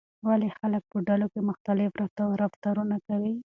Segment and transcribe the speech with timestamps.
[0.27, 1.91] ولې خلک په ډلو کې مختلف
[2.43, 3.35] رفتارونه کوي؟